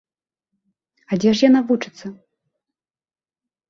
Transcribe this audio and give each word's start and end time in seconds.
А 1.11 1.21
дзе 1.25 1.29
ж 1.35 1.45
яна 1.49 1.61
вучыцца? 1.69 2.05